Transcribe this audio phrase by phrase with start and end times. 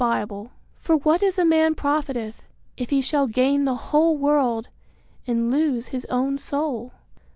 [0.03, 0.49] Bible_.
[0.77, 2.33] For what is a man profited,
[2.75, 4.67] if he shall gain the whole world
[5.27, 6.91] and lose his own soul?